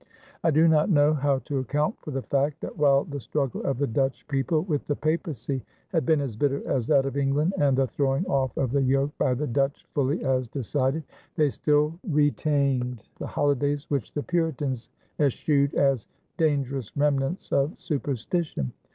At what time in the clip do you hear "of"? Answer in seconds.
3.63-3.77, 7.05-7.17, 8.57-8.71, 17.51-17.77